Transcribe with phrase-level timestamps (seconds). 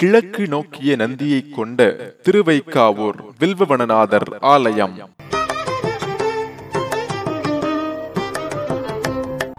[0.00, 4.96] கிழக்கு நோக்கிய நந்தியை கொண்ட திருவைக்காவூர் வில்வவனநாதர் ஆலயம்.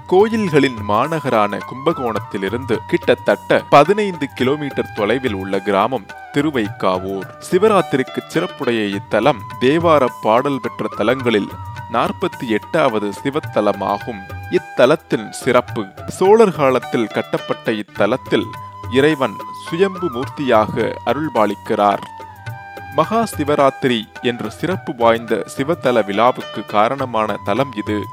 [0.08, 7.28] கோயில்களின் மாநகரான கும்பகோணத்திலிருந்து கிட்டத்தட்ட பதினைந்து கிலோமீட்டர் தொலைவில் உள்ள கிராமம் திருவைக்காவூர்.
[7.52, 11.50] சிவராத்திரிக்கு சிறப்புடைய இத்தலம் தேவார பாடல் பெற்ற தலங்களில்
[11.94, 14.22] நாற்பத்தி எட்டாவது சிவத்தலமாகும்.
[14.52, 18.46] இத்தலத்தின் சிறப்பு சோழர் காலத்தில் கட்டப்பட்ட இத்தலத்தில்
[18.92, 19.36] இறைவன்
[19.70, 22.02] சுயம்பு மூர்த்தியாக அருள்பாலிக்கிறார்.
[22.96, 28.04] மகா சிவராத்திரி என்ற சிறப்பு வாய்ந்த சிவத்தல விழாவுக்கு காரணமான தலம் இது.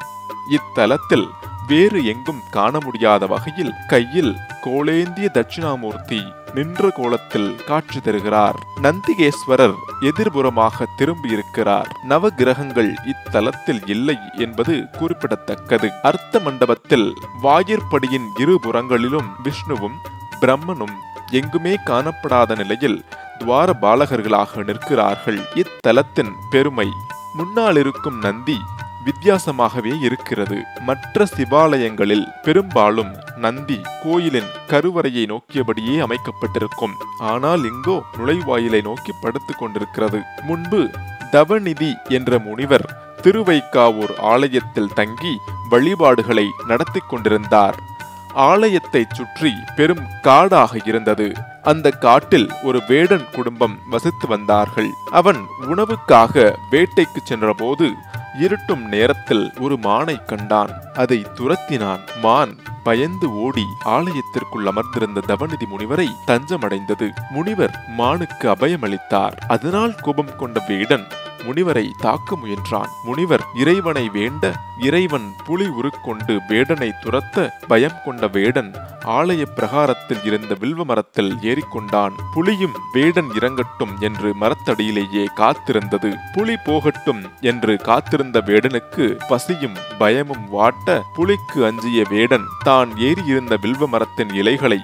[0.51, 1.29] இத்தலத்தில்
[1.67, 8.57] வேறு எங்கும் காண முடியாத வகையில் கையில் கோலேந்திய தட்சிணாமூர்த்தி நின்ற கோலத்தில் காட்சி தருகிறார்.
[8.83, 11.87] நந்திகேஸ்வரர் எதிர்புறமாக திரும்பியிருக்கிறார்.
[12.09, 15.91] நவகிரகங்கள் இத்தலத்தில் இல்லை என்பது குறிப்பிடத்தக்கது.
[16.03, 19.95] அர்த்த மண்டபத்தில் வாயிற்படியின் இருபுறங்களிலும் விஷ்ணுவும்
[20.41, 20.97] பிரம்மனும்
[21.31, 23.05] எங்குமே காணப்படாத நிலையில்
[23.39, 25.41] துவார பாலகர்களாக நிற்கிறார்கள்.
[25.55, 26.89] இத்தலத்தின் பெருமை
[27.35, 28.57] முன்னால் இருக்கும் நந்தி
[29.05, 30.63] வித்தியாசமாகவே இருக்கிறது.
[30.81, 36.95] மற்ற சிவாலயங்களில் பெரும்பாலும் நந்தி கோயிலின் கருவறையை நோக்கியபடியே அமைக்கப்பட்டிருக்கும்.
[37.19, 40.21] ஆனால் இங்கோ நுழைவாயிலை நோக்கி படுத்துக் கொண்டிருக்கிறது.
[40.43, 40.91] முன்பு
[41.33, 42.87] தவநிதி என்ற முனிவர்
[43.23, 47.95] திருவைக்காவூர் ஆலயத்தில் தங்கி வழிபாடுகளை நடத்தி கொண்டிருந்தார்.
[48.37, 51.33] ஆலயத்தை சுற்றி பெரும் காடாக இருந்தது.
[51.63, 54.91] அந்த காட்டில் ஒரு வேடன் குடும்பம் வசித்து வந்தார்கள்.
[55.11, 57.93] அவன் உணவுக்காக வேட்டைக்கு சென்றபோது
[58.41, 60.73] இருட்டும் நேரத்தில் ஒரு மானை கண்டான்.
[60.95, 62.01] அதை துரத்தினான்.
[62.23, 67.09] மான் பயந்து ஓடி ஆலயத்திற்குள் அமர்ந்திருந்த தவநிதி முனிவரை தஞ்சமடைந்தது.
[67.31, 69.37] முனிவர் மானுக்கு அபயமளித்தார்.
[69.49, 71.07] அதனால் கோபம் கொண்ட வேடன்
[71.47, 72.91] முனிவரை தாக்க முயன்றான்.
[73.05, 74.45] முனிவர் இறைவனை வேண்ட
[74.81, 78.71] இறைவன் புலி உருக்கொண்டு வேடனை துரத்த பயம் கொண்ட வேடன்
[79.07, 82.15] ஆலய பிரகாரத்தில் இருந்த வில்வ மரத்தில் ஏறிக்கொண்டான்.
[82.35, 86.11] புலியும் வேடன் இறங்கட்டும் என்று மரத்தடியிலேயே காத்திருந்தது.
[86.35, 94.35] புலி போகட்டும் என்று காத்திருந்த வேடனுக்கு பசியும் பயமும் வாட்ட புலிக்கு அஞ்சிய வேடன் தான் ஏறியிருந்த வில்வ மரத்தின்
[94.35, 94.81] இலைகளை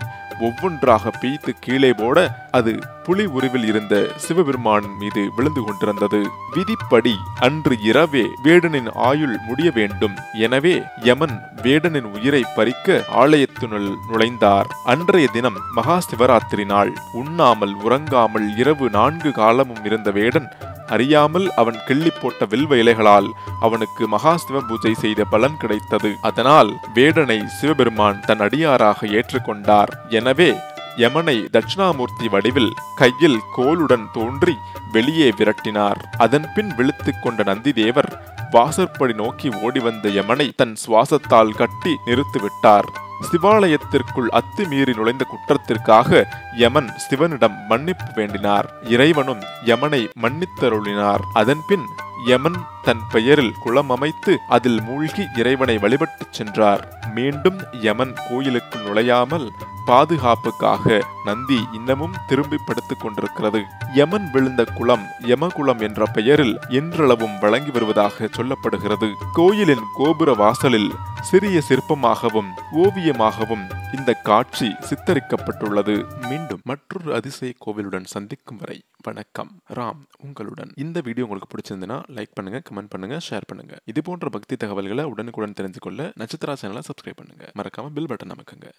[0.47, 2.19] ஒவ்வொன்றாக பீய்த்து கீழே போட
[2.59, 2.73] அது
[3.07, 3.95] புலி உருவில் இருந்த
[4.25, 6.21] சிவபெருமானின் மீது விழுந்து கொண்டிருந்தது.
[6.55, 7.15] விதிப்படி
[7.47, 10.17] அன்று இரவே வேடனின் ஆயுள் முடிய வேண்டும்.
[10.47, 10.75] எனவே
[11.09, 14.71] யமன் வேடனின் உயிரை பறிக்க ஆலயத்தினுள் நுழைந்தார்.
[14.93, 16.93] அன்றைய தினம் மகா சிவராத்திரி நாள்.
[17.23, 20.49] உண்ணாமல் உறங்காமல் இரவு நான்கு காலமும் இருந்த வேடன்
[20.87, 23.29] அறியாமல் அவன் கிள்ளி போட்ட வில்வ இலைகளால்
[23.61, 26.17] அவனுக்கு மகா சிவ பூஜை செய்த பலன் கிடைத்தது.
[26.23, 29.89] அதனால் வேடனை சிவபெருமான் தன் அடியாராக ஏற்றுக்கொண்டார்.
[30.09, 30.55] எனவே
[30.97, 34.57] யமனை தட்சிணாமூர்த்தி வடிவில் கையில் கோலுடன் தோன்றி
[34.93, 35.97] வெளியே விரட்டினார்.
[36.19, 38.11] அதன் பின் விழித்துக் கொண்ட நந்திதேவர்
[38.51, 42.89] வாசற்படி நோக்கி ஓடி வந்த யமனை தன் சுவாசத்தால் கட்டி நிறுத்திவிட்டார்.
[43.31, 46.25] சிவாலயத்திற்குள் அத்துமீறி நுழைந்த குற்றத்திற்காக
[46.57, 48.65] யமன் சிவனிடம் மன்னிப்பு வேண்டினார்.
[48.83, 51.21] இறைவனும் யமனை மன்னித்தருளினார்.
[51.33, 51.85] அதன்பின்
[52.27, 56.89] யமன் தன் பெயரில் குளம் அமைத்து அதில் மூழ்கி இறைவனை வழிபட்டுச் சென்றார்.
[57.15, 59.51] மீண்டும் யமன் கோயிலுக்கு நுழையாமல்
[59.87, 63.63] பாதுகாப்புக்காக நந்தி இன்னமும் திரும்பி படுத்துக் கொண்டிருக்கிறது.
[63.95, 69.13] யமன் விழுந்த குளம் யமகுளம் என்ற பெயரில் இன்றளவும் வழங்கி வருவதாக சொல்லப்படுகிறது.
[69.33, 70.93] கோயிலின் கோபுர வாசலில்
[71.29, 72.49] சிறிய சிற்பமாகவும்
[72.83, 73.63] ஓவியமாகவும்
[73.97, 75.95] இந்த காட்சி சித்தரிக்கப்பட்டுள்ளது.
[76.31, 79.51] மீண்டும் மற்றொரு அதிசய கோவிலுடன் சந்திக்கும் வரை வணக்கம்.
[79.79, 80.73] ராம் உங்களுடன்.
[80.85, 83.77] இந்த வீடியோ உங்களுக்கு பிடிச்சிருந்ததுன்னா லைக் பண்ணுங்க கமெண்ட் பண்ணுங்க ஷேர் பண்ணுங்க.
[83.85, 87.47] இது போன்ற பக்தி தகவல்களை உடனுக்குடன் தெரிஞ்சுக்கொள்ள நட்சத்திரா சேனலை சப்ஸ்கிரைப் பண்ணுங்க.
[87.61, 88.71] மறக்காம பில் பட்டன் அமைக்குங்க.